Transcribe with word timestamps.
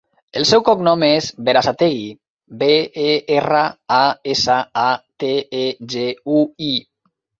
El 0.39 0.45
seu 0.51 0.61
cognom 0.69 1.03
és 1.07 1.25
Berasategui: 1.49 2.07
be, 2.63 2.71
e, 3.09 3.13
erra, 3.35 3.61
a, 3.99 4.03
essa, 4.35 4.57
a, 4.85 4.87
te, 5.25 5.31
e, 5.63 5.65
ge, 5.95 6.07
u, 6.39 6.41
i. 6.71 6.73